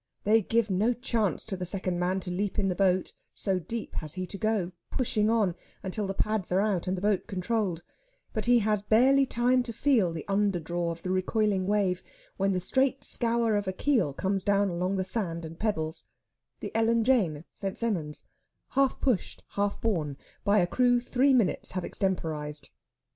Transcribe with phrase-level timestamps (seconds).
[0.23, 3.93] They give no chance to the second man to leap into the boat, so deep
[3.97, 7.83] has he to go, pushing on until the pads are out and the boat controlled;
[8.33, 12.01] but he has barely time to feel the underdraw of the recoiling wave
[12.35, 16.03] when the straight scour of a keel comes down along the sand and pebbles
[16.61, 17.77] the Ellen Jane, St.
[17.77, 18.23] Sennans
[18.69, 22.71] half pushed, half borne by a crew three minutes have extemporised.